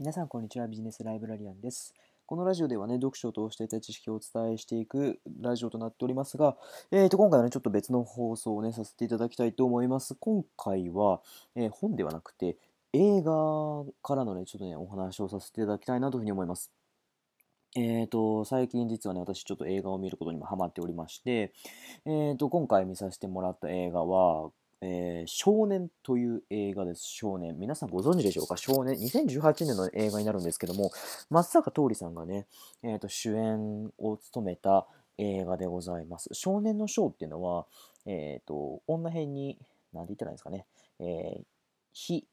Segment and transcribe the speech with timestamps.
[0.00, 0.68] 皆さん、こんにちは。
[0.68, 1.92] ビジネスライブラリアンです。
[2.24, 6.56] このラジオではね、読書を通していた知識をお伝えしていくラジオとなっておりますが、
[6.92, 10.14] えー、と今回はね、ちょっと別の放送をね、させていただきたいと思います。
[10.14, 11.20] 今回は、
[11.56, 12.56] えー本ではなくて、
[12.92, 13.32] 映画
[14.00, 16.70] からのね、ちょっとね、お話をさせていただきたいなというふうに思います。
[17.74, 21.52] えーと、最近実はね、私ちょっと映画を見ることにもハマっておりまして、
[22.06, 27.02] えーと、今回見させてもらった映画は、えー少年という映画です。
[27.02, 27.58] 少年。
[27.58, 28.56] 皆さんご存知でしょうか？
[28.56, 28.96] 少年。
[28.96, 30.90] 2018年の映画になるんですけども、
[31.30, 32.46] 松坂桃李さんがね、
[32.82, 34.86] えーと、主演を務めた
[35.18, 36.28] 映画でございます。
[36.32, 37.66] 少年の章っていうのは、
[38.06, 39.58] えーと、女編に、
[39.92, 40.66] なんて言ったらいいんですかね、
[41.00, 41.44] えー、
[41.92, 42.26] 火、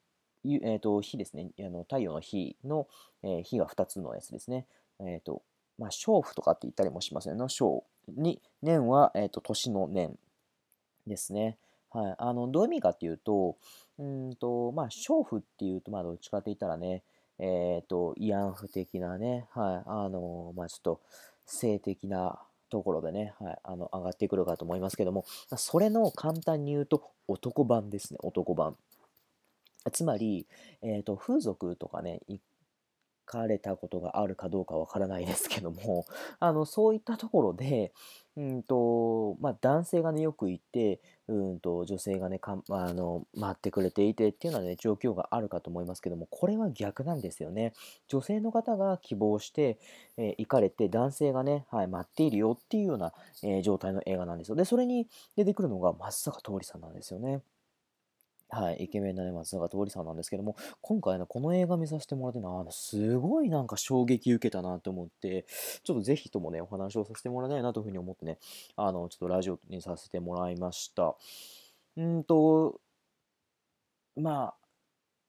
[0.45, 1.49] えーと、火ですね。
[1.59, 2.87] あの太陽の火の、
[3.23, 4.67] えー火が2つのやつですね。
[4.99, 5.41] えっ、と、
[5.77, 7.39] まあ、娼婦とかって言ったりもしますよね。
[7.39, 7.81] の娼
[8.15, 10.15] に、年は、えっ、と、年の年
[11.07, 11.57] ですね。
[11.95, 12.15] はい。
[12.17, 13.55] あの、どういう意味かっていうと、
[13.97, 17.03] うんと、まあ、娼婦っていうと、まあ、どっちかって言ったらね、
[17.39, 19.89] えっ、と、慰安婦的なね、はい。
[19.89, 21.01] あの、まあ、ちょっと、
[21.45, 23.57] 性的なところでね、はい。
[23.63, 25.23] あの、上がってくるかと思いますけども、
[25.55, 28.19] それの簡単に言うと、男版ですね。
[28.21, 28.75] 男版。
[29.93, 30.47] つまり、
[30.81, 32.41] えっ、と、風俗とかね、行
[33.25, 36.05] かれたことがあるかどうかわからないですけども、
[36.39, 37.93] あの、そういったところで、
[38.37, 47.73] うんと、まあ、男性がね、よくいて、うんと、女性がね、かあの、待ってくれていてっていうようなね、状況があるかと思いますけども、これは逆なんですよね。
[48.07, 49.79] 女性の方が希望して、
[50.17, 54.55] えー行かれて、男性がね、はい、待っているよっていうような、えー状態の映画なんですよ。
[54.55, 57.41] で、それに出てくるのが松坂桃李さんなんですよね。
[58.55, 65.45] はい、イケメンなね、松坂桃李さんなんですけども、今回ね、この映画見させてもらって、あの、すごいなんか衝撃受けたなと思って、
[65.83, 68.39] ちょっとぜひともね、お話をさせてもらいたいなというふうに思ってね、
[68.77, 71.17] あの、ちょっとラジオにさせてもらいました。
[71.97, 72.79] うんと、
[74.15, 74.55] まあ、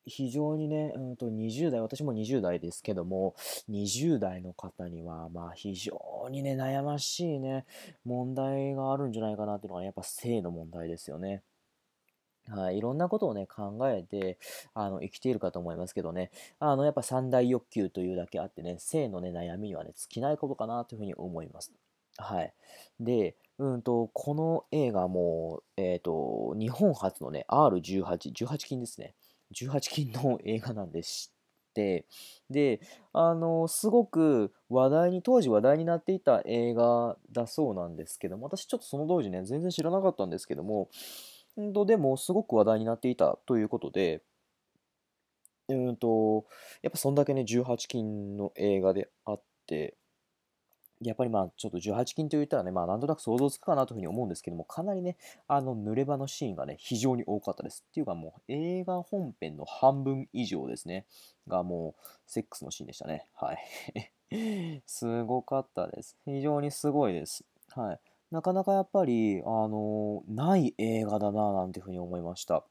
[0.07, 3.35] 非常にね、うんと20代、私も20代ですけども、
[3.69, 7.67] 20代の方には、まあ非常にね、悩ましいね、
[8.05, 11.43] 問題があるんじゃないかなっていうのが、やっぱ性の問題ですよね。
[12.49, 14.39] はい、いろんなことをね、考えて、
[14.75, 21.73] あの、生きているかと思いますけどね、あの、やっぱ三大欲求というだけあってね、性のね、悩みにはね、尽きないことかなというふうに思います。
[22.19, 22.55] はい。
[23.01, 29.15] で、うんと、この映画も、えっと、日本初のね、R18、18禁ですね。
[29.55, 31.33] 18禁の映画なんでし
[31.75, 32.07] て、
[32.51, 32.81] で、
[33.13, 40.89] あの、すごく話題に、当時話題になっていた映画だそうなんですけども、私ちょっとその当時ね、全然知らなかったんですけども、
[41.57, 44.23] うんと、でも、すごく話題になっていたということで、
[45.69, 46.47] うんと、
[46.83, 49.97] やっぱそんだけね、18禁の映画であって、
[51.03, 57.85] やっぱりまあ、ちょっと18禁と言ったらね、まあ、なんとなく想像つくかなというふうに思うんですけども、かなりね、あの、濡れ場のシーンがね、非常に多かったです。
[57.91, 61.05] っていうかもう、映画本編の半分以上ですね、
[61.49, 63.27] がもう、セックスのシーンでしたね。
[63.35, 63.59] はい。
[64.87, 66.17] すごかったです。
[66.25, 67.45] 非常にすごいです。
[67.69, 68.01] はい。
[68.31, 72.65] なかなかやっぱり、あの、ない映画だな、なんていうふうに思いました。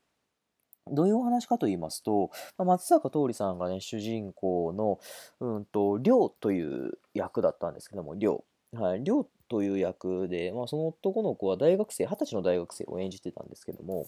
[0.92, 5.00] どういうお話かと言いますと、松坂桃李さんがね、主人公の、
[5.40, 8.44] うんと、亮という役だったんですけども、亮。
[8.74, 14.08] はい、亮という役で、まあ、その男の子は大学生、二十歳の大学生を演じてたんですけども、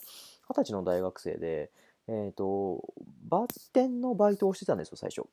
[0.49, 1.71] 二十歳の大学生で、
[2.07, 2.93] えっと、
[3.29, 5.27] バッテンのバイトをしてたんですよ、最初。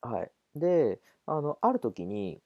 [0.00, 0.30] はい。
[0.54, 2.40] で、あの、ある時に、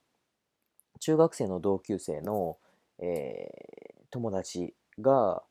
[1.00, 2.58] 中学生の同級生の、
[2.98, 5.42] えー友達が、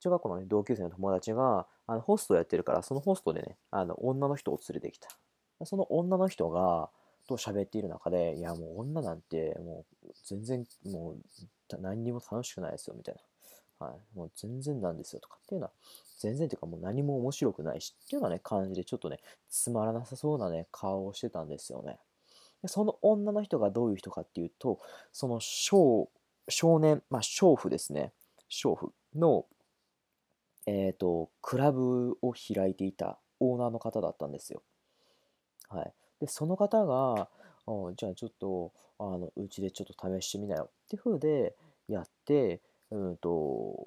[0.00, 5.08] 中学校の、ね、同級生の友達が、あのホストをやってるから、そのホストでね、あの女の人を連れてきた。
[5.64, 6.90] その女の人が、
[7.28, 13.14] と喋っている中で、いや、もう女なんて、もう全然、もう何にも楽しくないですよ、みたい
[13.80, 13.86] な。
[13.86, 14.00] はい。
[14.14, 15.72] もう全然なんですよ、とかっていうのは、
[16.18, 21.98] 全然っていうかもう何も面白くないし、っていうようなね、感じで、ちょっとね、つまらなさそうなね、顔をしてたんですよね。
[22.62, 24.78] でその女の人がどういう人かっていうと、
[25.12, 26.08] その少
[26.48, 28.12] 少年、まあ、娼婦ですね。
[28.50, 29.46] 娼婦の、
[30.66, 34.62] えっと、クラブを開いていたオーナーの方だったんですよ。
[35.68, 35.92] はい。
[36.20, 37.28] で、その方が、
[37.66, 41.56] あじゃあちょっと、あの、うちでちょっと試してみなよっていう風で
[41.88, 42.60] やって、
[42.90, 43.86] うんと、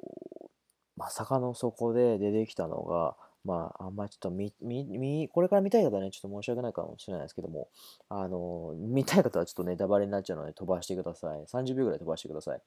[0.98, 3.16] まさかのそこで出てきたのが、
[3.46, 7.70] まあ、あんまりちょっと見、見、これから見たい方はね、ちょっと申し訳ないかもしれないですけども、
[8.10, 11.46] あの、見たい方はちょっとネタバレになっちゃうので飛ばしてください。
[11.48, 12.62] 30秒ぐらい飛ばしてください。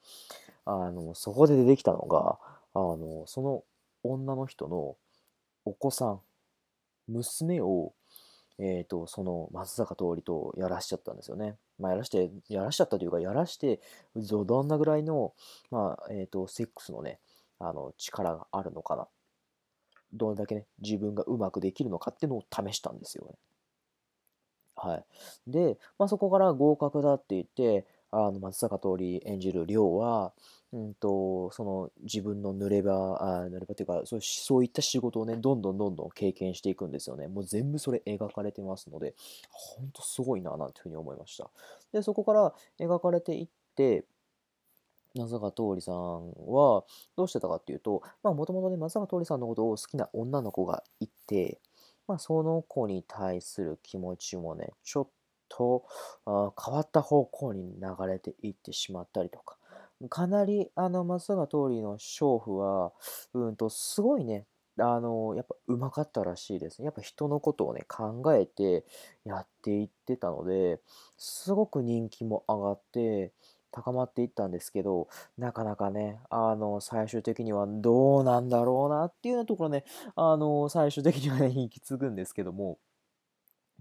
[0.66, 2.38] あの、そこで出てきたのが、
[2.74, 3.64] あの、その
[4.04, 4.96] 女の人の
[5.64, 6.20] お子さん、
[7.08, 7.92] 娘を、
[8.58, 11.56] えっと、その松坂桃李とやらしちゃったんですよね。
[11.80, 13.80] まあ、やらして、やらしちゃったというか、やらして、
[14.14, 15.32] どんなぐらいの、
[15.70, 17.18] まあ、えっと、セックスのね、
[17.58, 19.08] あの、力があるのかな。
[20.12, 23.34] どれだけね、自分がうまくできるのかっていうのを試したんですよね。
[24.76, 25.50] はい。
[25.50, 30.32] で、まあ、そこから合格だって言って、あの松坂桃李演じる亮は、
[30.72, 37.28] うんと、その自分の濡れ場、あ濡れ場っていうかそう、そういった仕事をね、どんどんどんどん経験していくんですよね。
[37.28, 39.14] もう全部それ描かれてますので、
[39.50, 41.50] ほんとすごいな、なんていうふうに思いました。
[41.92, 44.04] で、そこから描かれていって、
[45.18, 46.84] 松坂桃李さんは
[47.16, 51.60] どうしてたかっていうと、まあもともとね、松坂桃李さんのことを好きな女の子がいて、
[52.06, 55.08] まあその子に対する気持ちもね、ちょっ
[55.48, 55.84] と
[56.26, 59.56] あ変わった方向に流れていってしまったりとか、
[60.08, 62.92] かなりあの松坂桃李の娼婦は、
[63.34, 64.46] うんとすごいね、
[64.78, 66.86] あの、やっぱうまかったらしいですね。
[66.86, 68.84] やっぱ人のことをね、考えて
[69.24, 70.80] やっていってたので、
[71.16, 73.32] すごく人気も上がって、
[73.70, 79.84] 高まっていったんですけど、なかなかね、あの、最終的にはどうなんだろうなっていうようなところね、
[80.16, 82.78] あの、最終的にはね、引き継ぐんですけども、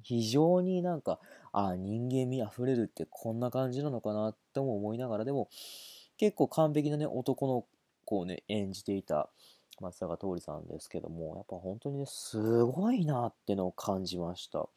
[0.04, 1.20] 非常になんか、
[1.52, 5.50] あ人間味あふれるってこんな感じなのかなっても思いながら、でも、
[6.18, 7.66] 結構完璧なね、男の
[8.06, 9.30] 子をね、演じていた
[9.80, 14.70] 松坂桃李さんですけども、やっぱ本当にね、すごいなってのを感じました。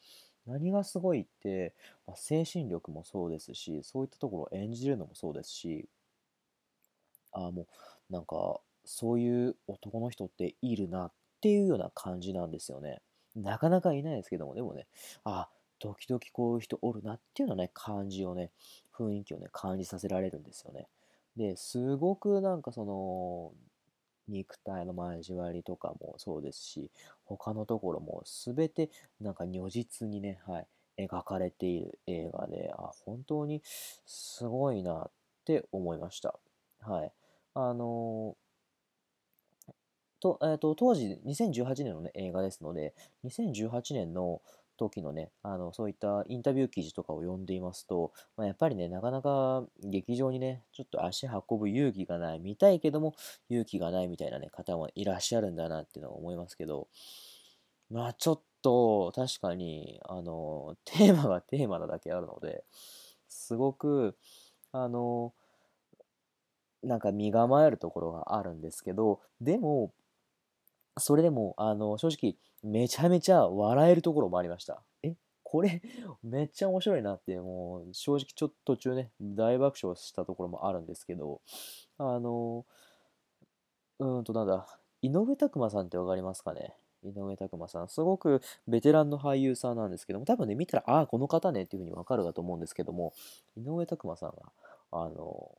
[0.46, 1.74] 何がすごいって、
[2.06, 5.88] まあ、精神力もそうですし、そういったところを演じるのもそうですし、
[7.32, 7.62] ああ、も
[8.10, 13.00] う、なんか、そういう男の人っているなっていうような感じなんですよね。
[13.36, 14.86] なかなかいないですけども、でもね、
[15.24, 15.48] あ、
[15.78, 18.50] 時々こういう人おるなっていうのね、感じをね、
[18.92, 20.88] 雰囲気をね、感じさせられるんですよね。
[21.36, 23.52] で、すごくなんかその、
[24.30, 26.90] 肉体の交わりとかもそうですし、
[27.24, 28.90] 他のところも全て
[29.20, 30.66] なんか如実にね、はい、
[31.06, 33.62] 描かれている映画で、あ、本当に
[34.06, 35.10] すごいなっ
[35.44, 36.38] て思いました。
[36.80, 37.12] はい。
[37.54, 38.36] あの
[40.20, 42.94] と、えっ、ー、と、当時、2018年のね、映画ですので、
[43.24, 44.42] 2018年の
[44.80, 53.14] 時のね、あの、そういったインタビュー記事とかを読んでいますと、まあ、やっぱりね、なかなか劇場にね、ちょっと足運ぶ勇気がない、見たいけども
[53.50, 56.88] 勇気がないみたいなね、方もいらっしゃるんだなっていうのは思いますけど、
[57.90, 62.64] まあちょっと確かに、あの、テーマがテーマなだけあるので、
[63.28, 64.16] すごく、
[64.72, 65.34] あの、
[66.82, 69.92] なんか身構えるところがあるんですけど、でも、
[70.98, 74.82] それでも、あの、正直、めちゃめちゃ笑えるところもありました。
[75.02, 75.82] え、これ、
[76.22, 81.40] めっちゃ面白いなって、もう、正直ちょっと途中ね、大爆笑したところもあるんですけど、
[81.98, 82.66] あの、
[83.98, 84.66] うんと、なんだ、
[85.02, 86.74] 井上拓馬さんってわかりますかね？
[87.02, 87.88] 井上拓馬さん。
[87.88, 93.12] すごくベテランの俳優さんなんですけども、多分ね、見たら、ああ、この方ねっていうふうにわかるかと思うんですけども、
[93.56, 94.36] 井上拓馬さんが、
[94.90, 95.54] あの、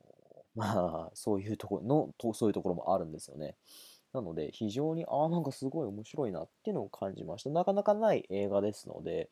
[0.54, 3.56] まあ、そういうところの、そういうところもあるんですよね。
[4.12, 7.50] なので、非常に、ああ、なんかすごい面白いなっていうのを感じました。
[7.50, 9.30] なかなかない映画ですので、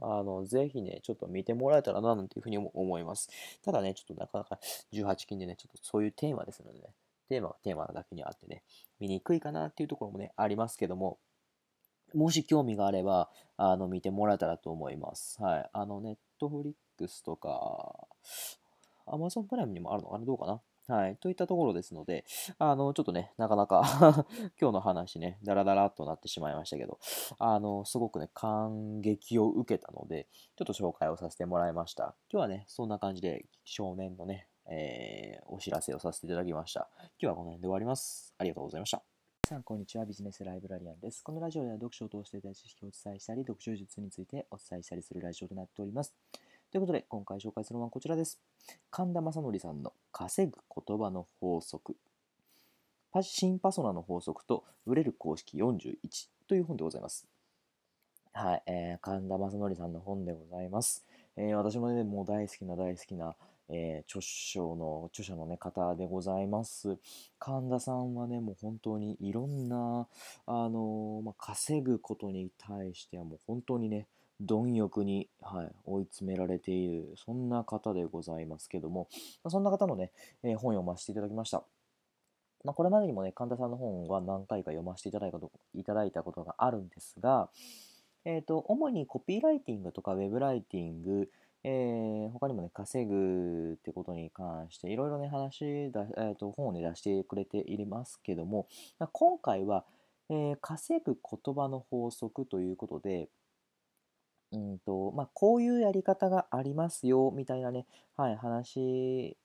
[0.00, 3.28] あの、ぜひね、ちょっと見てもらえたらな、なんていうふうに思います。
[3.62, 4.58] ただね、ちょっとなかなか
[4.92, 6.86] 18禁でね、ちょっとそういうテーマですのでね、
[7.28, 8.62] テーマがテーマだけにあってね、
[8.98, 11.18] 見にくいかなっていうところもね、ありますけども、
[12.14, 15.42] もし興味があれば、あの、見てもらえたらと思います。
[15.42, 15.70] はい。
[15.72, 18.06] あの、ネットフリックスとか、
[19.06, 20.24] アマゾンプライムにもあるのかな？
[20.24, 20.60] どうかな？
[20.86, 21.16] はい。
[21.16, 22.26] といったところですので、
[22.58, 24.26] あの、ちょっとね、なかなか
[24.60, 26.98] 今日の話ね、ダラダラっとなってしまいましたけど、
[27.38, 32.14] あの、すごくね、感激を受けたので、ちょっと紹介をさせてもらいました。
[32.30, 36.90] 今日はね、そんな感じで、少年のね、えー、お知らせをさせていただきました。
[36.98, 38.34] 今日はこの辺で終わります。
[38.36, 39.02] ありがとうございました。
[39.48, 40.04] 皆さん、こんにちは。
[40.04, 41.22] ビジネスライブラリアンです。
[41.22, 46.14] このラジオでは読書を通していた知識をお伝えしたり、読書術についてお伝えしたりするラジオとなっております。
[46.74, 48.40] ということで、今回紹介するのはこちらです。
[48.90, 51.94] 神田正則さんの稼ぐ言葉の法則。
[53.22, 55.94] 新パソナの法則と売れる公式41
[56.48, 57.28] という本でございます。
[58.32, 61.06] はい、えー、神田正則さんの本でございます。
[61.36, 63.36] えー、私もね、もう大好きな大好きな、
[63.68, 66.98] えー、著書の、著者の、ね、方でございます。
[67.38, 70.08] 神田さんはね、もう本当にいろんな、
[70.46, 74.08] あのまあ、稼ぐことに対してはもう本当にね、
[74.40, 79.08] 貪欲に、はい、追い詰められている、そんな方でございますけども、
[79.48, 80.12] そんな方のね、
[80.42, 81.64] えー、本を読ませていただきました。
[82.64, 87.50] まあ、これまでにもね、神田さんの本は何回か読ませていただいたこといただいたことがあるんですが、
[88.24, 91.28] えっ、ー、と、主にコピーライティングとかウェブライティング、
[91.62, 98.66] えー、他にもね、稼ぐってことに関して、いろいろね、話だ、えーと、本をね、出してくれていますけども、
[99.12, 99.84] 今回は、
[100.30, 103.28] えー、稼ぐ言葉の法則ということで、
[104.54, 109.36] うんと、まあ、こういうやり方がありますよ、みたいなね、はい、話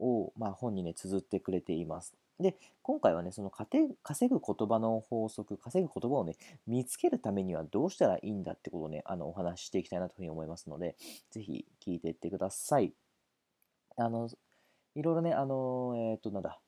[0.00, 2.14] を、まあ、本にね、綴ってくれています。
[2.40, 3.86] で、今回はね、その稼
[4.28, 10.96] ぐ言葉の法則、稼ぐ言葉をね、見つけるためにはどうしたらいいんだってことをね、あの、お話ししていきたいなというふうに思いますので、
[11.30, 12.92] ぜひ聞いていってください。
[13.96, 14.28] あの、
[14.94, 16.58] いろいろね、あの、えっ、と、なんだ、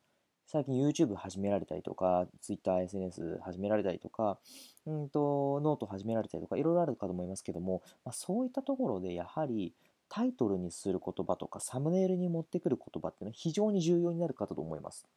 [0.55, 4.39] 最近 YouTube 始められたりとか、Twitter、SNS 始められたりとか、
[4.87, 9.73] うんと、ノート始められたりとか、いろいろあるかと思いますけども、まあ、そういったところでやはり
[10.09, 15.09] タイトルにする言葉とか、サムネイルに持ってくる言葉っていうのは非常に重要になるかと思います。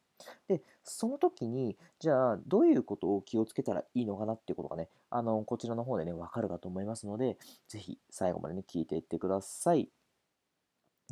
[0.48, 9.88] で、その時に、じゃあ、どういうことを気をつけたらいいのかなっていうことがね、あの、こちらの方でね、わかるかと思いますので、ぜひ最後までね、聞いていってください。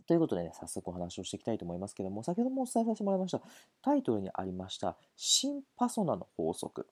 [0.07, 3.41] ということでね、早速お話をしていきたいと思いますけども、先ほどもお伝えさせてもらいました、
[3.83, 6.87] タイトルにありました、新パソナの法則。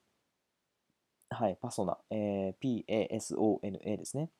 [1.31, 4.31] はい、パソナ、えー、PASONA ですね。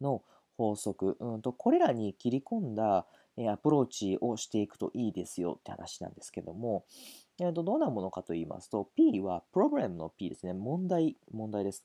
[0.00, 0.22] の
[0.56, 1.16] 法則。
[1.20, 3.06] うんと、これらに切り込んだ、
[3.36, 6.84] えアプローチをしていくといいですよって話なんですけども、
[7.40, 10.52] えー、とどんなものかと言いますと、P はプログラムの P ですね。
[10.52, 11.84] 問題、問題です。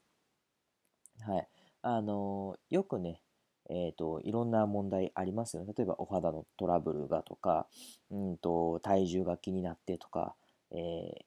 [1.22, 1.48] はい。
[1.84, 3.22] あの、よくね、
[3.70, 5.74] えーと、いろんな問題ありますよね。
[5.75, 7.67] 例えばお肌のトラブルがとか、
[8.12, 10.36] うんと、体重が気になってとか、
[10.72, 10.77] えー、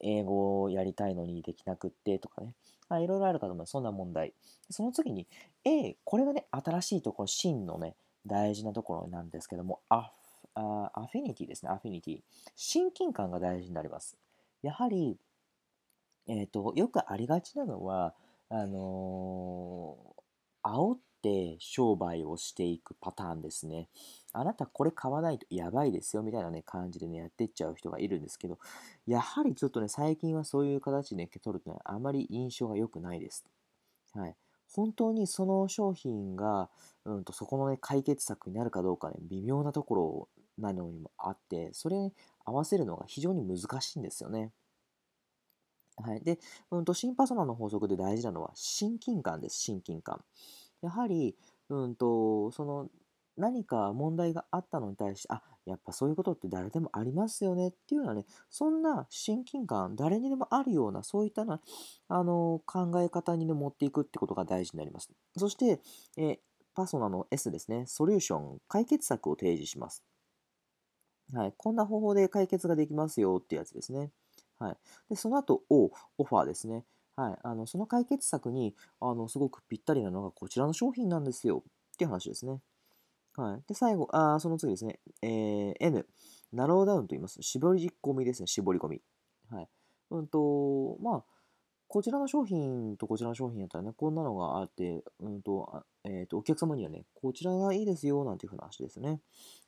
[0.01, 2.53] 英語をやりたいのにできなくってとかね。
[2.89, 3.71] あいろいろあるかと思います。
[3.71, 4.33] そんな問題。
[4.69, 5.27] その次に、
[5.65, 10.11] A、これがね、新しいところ、真のね、大事なところなんですけども、ア
[10.53, 12.19] アアフィニティですね、アフィニティ。
[12.55, 14.17] 親近感が大事になります。
[14.61, 15.17] やはり、
[16.27, 18.13] えっ、ー、と、よくありがちなのは、
[18.49, 23.87] あのー、煽って商売をしていくパターンですね。
[24.33, 28.59] あなたこれ買わないとやばいですよみたいなね感じでねやってっちゃう人がいるんですけど、
[29.07, 33.45] やはりちょっとね最近はそういう形で、ね、取るとねあまり印象が良くないです。
[34.13, 34.35] はい。
[34.73, 36.69] 本当にその商品が、
[37.05, 42.13] うんと、そこのね解決策になるかどうかね微妙なところなのにもあって、それに
[42.45, 44.51] 合わせるのが非常に難しいんですよね。
[45.99, 46.21] はい。
[46.21, 46.37] で、
[46.69, 50.23] うんと、新パソナの法則で大事なのは親近感です、親近感。
[50.81, 51.35] やはり、
[51.69, 52.89] うんと、その
[53.37, 61.61] 何か問題があったのに対して、あ、やっぱそういうことって誰でもありますよねっていうのはね、そんな親近感、誰にでもあるような、そういったな、
[62.07, 65.11] あの、考え方に、ね、持っていくってことが大事になります。
[65.37, 65.81] そして、
[66.17, 66.39] え
[66.73, 70.03] パソナの S ですね、ソリューション、解決策を提示します。
[71.33, 74.11] はい、こんな方法で解決ができますよってやつですね。
[74.59, 74.77] はい、
[75.09, 76.85] でその後 O、オファーですね。
[77.17, 82.61] はい、あのその解決策にあのすごくぴったりなのがこちらの商品なんですよっていう話ですね。
[83.35, 86.07] はい、で最後あ、その次ですね、えー、N、
[86.53, 87.41] ナローダウンと言います。
[87.41, 89.01] 絞り込みですね、絞り込み。
[89.49, 89.67] はい。
[90.11, 91.23] うんと、まあ、
[91.89, 99.21] こちらの商品とこちらの商品やったらね、こんなのがあって、うんと、えっ、ー、と、お客様にはね、こちらがいいですよ、なんていうふうな話ですね。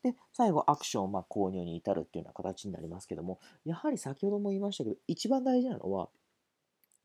[0.04, 6.10] で、最後、アクション、まあ、購入に至るっていうような形になりますけども、やはり先ほども言いましたけど、一番大事なのは、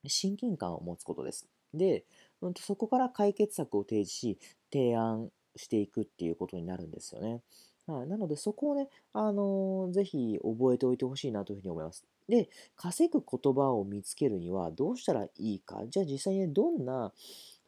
[0.09, 1.49] 親近感を持つことです。
[1.73, 2.05] で、
[2.41, 4.39] うんと、そこから解決策を提示し、
[4.73, 7.41] 提案していくっていうことになるんですよね。
[7.87, 12.05] はい、なので、そこをね、あのー、ぜひ覚えておいてほしいなというふうに思います。
[12.29, 15.83] で、稼ぐ言葉を見つけるにはどうしたらいいか？
[15.89, 17.13] じゃあ実際に、ね、どんな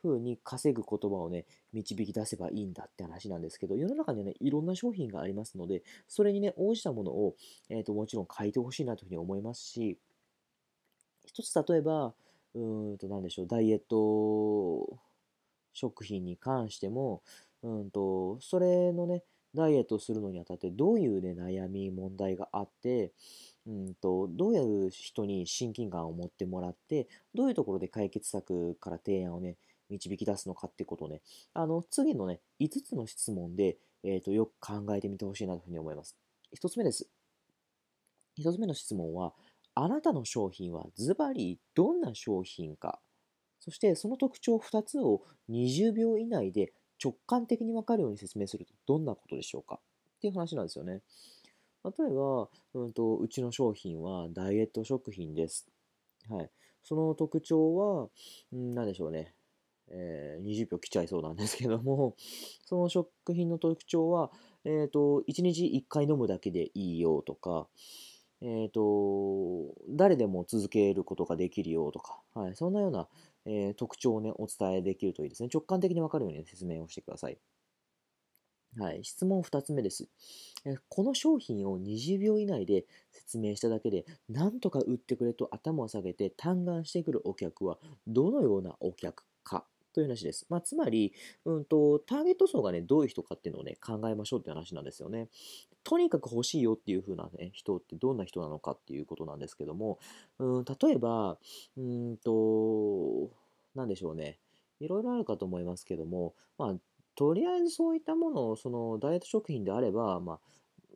[0.03, 7.37] 風に稼ぐ言葉をね、導き出せばいいんだって話なんですけど、世の中にはね、いろんな商品がありますので、それにね、応じたものを、
[7.69, 9.99] えっ、ー、と、もちろん書いてほしいなというふうに思いますし、
[11.27, 12.15] 一つ例えば、
[12.57, 14.99] うんと、なんでしょう、ダイエット
[15.75, 17.23] 食品に関しても、
[17.63, 19.23] うんと、それのね、
[19.55, 23.13] ダイエットするのにあたってどういうね、悩み、問題があって、
[23.67, 29.57] うんと、どういう人に親近感を持ってもらって、どういうところで解決策から提案をね、
[29.91, 31.21] 導き出すのかってことをね、
[31.53, 36.17] あの、次のね、5つの質問で、えっ、ー、と、よく考えてみてほしいなというふうに思います。
[36.59, 37.09] 1つ目です。
[38.39, 39.35] 1つ目の質問は、
[39.77, 42.99] あなたの商品はズバリどんな商品か、
[43.61, 49.79] そしてその特徴2つを20秒以内で直感的に分かるように説明するとどんなことでしょうか
[50.17, 51.03] っていう話なんですよね。
[51.85, 55.69] 例えば、うんと、うちの商品はダイエット食品です。
[56.29, 56.51] はい。
[56.83, 58.09] その特徴は、
[58.51, 59.35] 何でしょうね。
[59.89, 62.17] えー、20秒来ちゃいそうなんですけども、
[62.65, 64.33] その食品の特徴は、
[64.65, 67.69] えっ、ー、と、1日1回飲むだけでいいよとか、
[68.43, 73.09] えっ、ー、と、誰でも続けることができるよとか、はい、そんなような、
[73.47, 75.49] えー、特徴をね、お伝えできるといいですね。
[75.53, 77.39] 直感的にわかるように、説明をしてください。
[78.79, 80.09] はい、質問2つ目です。
[80.89, 89.65] この商品を20秒以内で説明しただけで、なんとか売ってくれと頭を下げて嘆願してくるお客はどのようなお客か
[89.97, 90.45] という話です。
[90.51, 91.15] まあ、つまり、
[91.47, 95.31] うんと、ターゲット層がね、どういう人かっていうのをね、考えましょうって話なんですよね。
[95.85, 99.99] とにかく欲しいよっていう風なね、人ってどんな人なのかっていうことなんですけども、
[100.39, 101.39] うん、例えば、
[101.79, 103.31] うんと、
[103.75, 104.39] なんでしょうね。
[104.81, 106.75] いろいろあるかと思いますけども、まあ、
[107.15, 110.41] とりあえずそういったものを、そのダイエット食品であれば、まあ、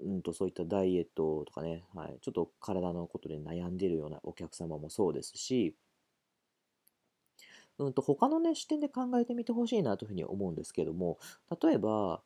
[0.05, 5.75] うんとそういったダイエットとかね、はい、ちょっと体のことで悩んでるようなお客様もそうですし、
[7.81, 11.19] うんと他のね視点で考えてみてほしいなというふうに思うんですけども、
[11.63, 12.23] 例えば、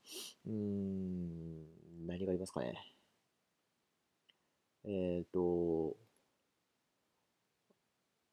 [0.46, 2.74] うん、何がありますかね。
[4.84, 5.96] えっ、と、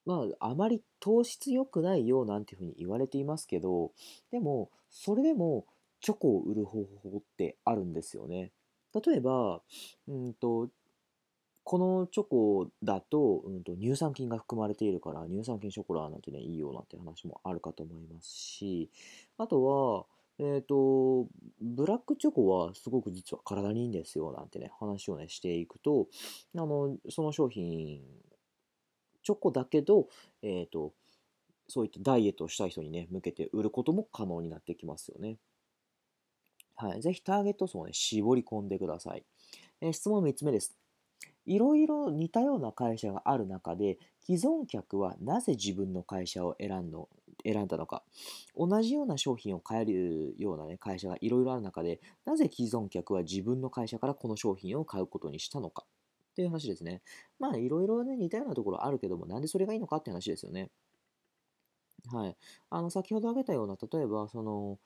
[0.06, 3.92] まあ、あまり糖質良くないよなんていうふうに言われていますけど、
[4.32, 5.66] でも、それでも
[6.02, 8.52] チョコを売る方法ってあるんですよね。
[9.06, 9.62] 例えば、
[10.08, 10.70] うんと、
[11.64, 18.90] このチョコだと,、うんと、乳酸菌が含まれているから乳酸菌ショコラなんてねいいよなんて話もあるかと思いますし
[19.38, 20.06] あとは
[20.40, 21.28] えっ、ー、と
[21.62, 26.08] ブラックチョコはすごく実は体にいいんですよなんてね話をねしていくと
[26.56, 28.02] あのその商品
[29.24, 30.08] チョコだけど
[30.42, 30.94] えっ、ー、と
[31.68, 35.38] そういったダイエットをしたい人にね向けて売ることも可能になってきますよね。
[36.76, 39.24] はい、ぜひターゲット層をね絞り込んでください。
[39.80, 40.81] えー、質問3つ目です。
[41.46, 47.10] いろいろ似たような会社がある中で既存客はなぜ自分の会社を選んの
[47.44, 48.04] 選んだのか
[48.56, 55.86] 同じような商品を買えるような、ね、会社がいろいろある中でなぜ既存客は自分の会社からこの商品を買うことにしたのか
[56.32, 57.02] っていう話ですね。
[57.40, 60.70] まあいろいろね似たようなところあるけどもなんでそれがいいのかって話ですよね。
[62.12, 62.38] はい。
[62.70, 64.80] あの先ほど挙げたような例えばその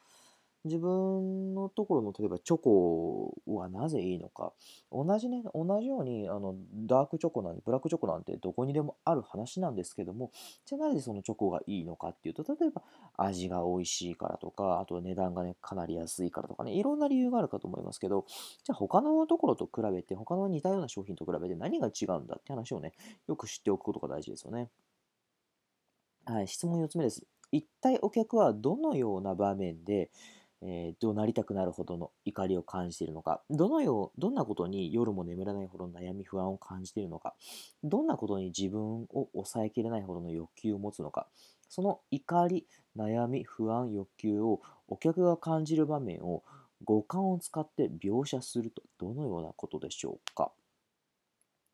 [0.66, 4.52] 自分のところの例えばチョコはなぜいいのか。
[4.92, 10.32] 同じね同じようにあのダークチョコなんてブラックチョコなんてどこにでもある話なんですけども
[10.66, 12.82] じゃあなぜそのチョコがいいのかっていうと例えば
[13.18, 18.26] 味が美味しいからとかあと値段がねかなり安いからとかねいろんな理由があるかと思いますけど
[18.64, 22.94] じゃあ他のところと比べて他の似たような商品と比べて何が違うんだって話をね
[23.28, 24.70] よく知っておくことが大事ですよね。
[26.26, 27.24] はい質問4つ目です。
[27.52, 30.10] 一体お客はどのような場面で
[30.68, 37.36] えー、怒鳴りたくなるほどの怒りを感じているのか、どのよう、どんなことに夜も眠らないほどの悩み、不安を感じているのか、
[37.84, 41.28] どんなことに自分を抑えきれないほどの欲求を持つのか、
[41.70, 42.66] その怒り、
[42.98, 46.44] 悩み、不安、欲求をお客が感じる場面を
[46.84, 50.52] 五感を使って描写するとどのようなことでしょうか。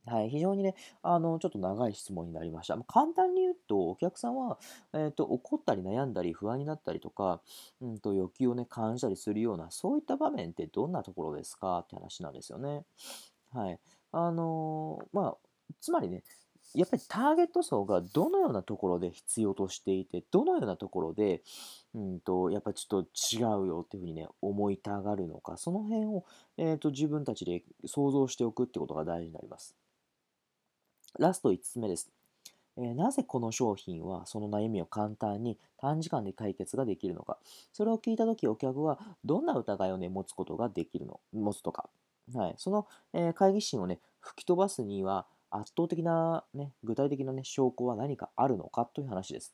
[0.07, 2.75] はい、非常にね、あの、ちょっと長い質問になりました。
[2.75, 4.57] ま簡単に言うと、お客さんは、
[4.93, 7.39] えっと、怒ったり悩んだり不安になったりとか、
[7.81, 11.79] うんと、欲求をね、感じたりするような、そういった場面ってどんなところですか？
[11.79, 12.83] って話なんですよね。
[13.53, 13.79] はい。
[14.11, 15.37] あのーまあ、
[15.79, 16.23] つまりね、
[16.73, 21.43] やっぱりターゲット層がどのようなところで必要としていて、どのようなところで、
[21.93, 26.25] うんと、やっぱちょっと違うよっていうふうにね、思いたがるのか、その辺を、
[26.57, 29.75] えっと、自分たちで想像しておくってことが大事になります。
[31.19, 32.11] ラスト5つ目です。
[32.77, 37.37] えー、なぜこの商品はその悩みを簡単に短時間で解決ができるのか。
[37.73, 41.89] それを聞いたときお客はどんな疑いをね、持つことができるの、持つとか。
[42.33, 42.53] はい。
[42.57, 49.53] その、えー、会議心をね、吹き飛ばすには圧倒的なね、具体的なね、証拠は何かあるのかという話です。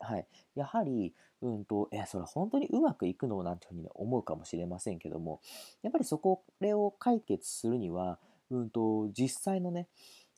[0.00, 0.26] はい。
[0.54, 5.40] やはり、うんと、え、それ本当にうまくいくのなんていうふうに、ね、思うかもしれませんけども、
[5.82, 8.18] やっぱりそこ、れを解決するには、
[8.52, 9.88] うんと、実際のね、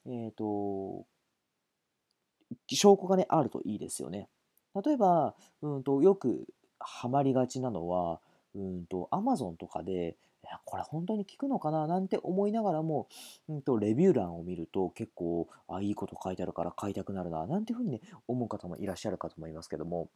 [0.06, 1.04] えっ、ー、と、
[2.68, 4.28] 証拠がね、あるといいですよね。
[4.84, 6.46] 例えば、うんと、よく
[6.78, 8.20] ハマりがちなのは、
[8.54, 10.16] うんと、Amazon とかで、
[10.64, 11.86] これ本当に効くのかな？
[11.86, 13.08] なんて思いながらも、
[13.48, 20.10] うんと、レビュー欄を見ると結構、あ、いいこと書いてあるから買いたくなるな、なんていうふうにね、思う方もいらっしゃるかと思いますけども、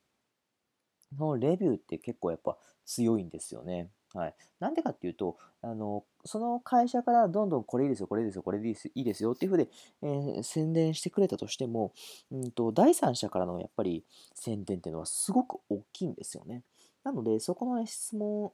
[1.16, 3.88] そのレビューって結構やっぱ強いんですよね。
[4.14, 4.35] はい。
[4.59, 9.68] なんでかっていうと、あの、その会社からどんどんこれいいですよ、これいいですよ、これでいいですよっていうふうで、
[10.03, 11.92] えー、宣伝してくれたとしても、
[12.31, 16.62] うんと、第三者からのやっぱり宣伝っていうのはすごく大きいんですよね。
[17.05, 18.53] なので、そこの、ね、質問、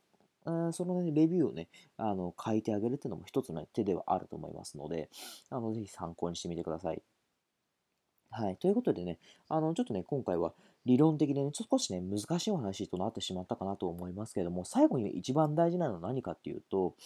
[0.72, 5.08] その、ね、レビューをね、あの書いてあげるっていうのも一つの手ではあると思いますので、
[5.50, 7.02] あのぜひ参考にしてみてください。
[8.36, 8.56] はい。
[8.56, 9.18] ということでね、
[9.48, 10.54] あの、ちょっとね、今回は
[10.86, 16.96] 理論的でね、少しね、難しいお話となってしまったかなと思いますけれども、最後に一番大事なのは何かっていうと、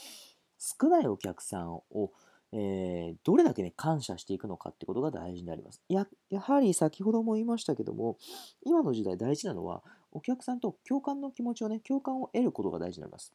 [0.58, 2.12] 少ないお客さんを、
[2.52, 5.82] えー、どれだけね、感謝していくのかってことが大事になります。
[5.88, 8.16] や、やはり先ほども言いましたけども、
[8.64, 13.34] 今の時代大事なのは、お客さんと共感の気持ちをね、共感を得ることが大事になります。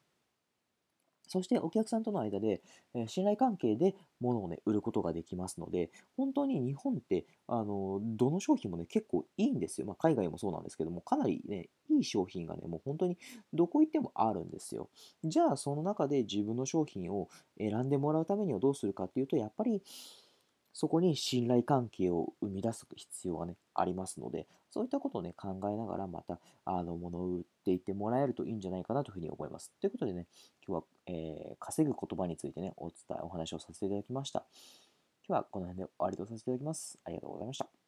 [1.34, 2.62] そしてお客さんとの間で、
[2.94, 9.88] え信頼関係で物をね、売ることができますので、本当に日本って、あの、どの商品もね、結構いいんですよ。
[9.88, 13.18] まあ、海外もそうなんですけども、かなりね、いい商品がね、もう本当に
[13.52, 14.90] どこ行ってもあるんですよ。
[15.24, 19.82] じゃあ、その中で自分の商品を選んでもらうためにはどうするかっていうと、やっぱり、
[20.74, 29.72] そこに信頼関係を生み出す必要がね、ありますので、そういったことをね、考えながら、また、あの、物を売っていってもらえるといいんじゃないかなというふうに思います。
[29.80, 30.26] ということでね、
[30.68, 34.44] 今日は、えー稼ぐ言葉についてね、お伝え、お話をさせていただきました。
[35.28, 37.00] 今日はこの辺で終わりとさせていただきます。
[37.06, 37.83] ありがとうございました。